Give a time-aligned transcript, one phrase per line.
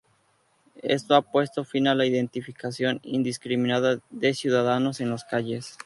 [0.81, 5.77] Esto ha puesto fin a la identificación indiscriminada de ciudadanos en las calles.